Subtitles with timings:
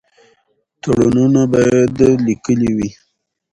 [0.81, 1.93] تړونونه باید
[2.25, 2.89] لیکلي وي.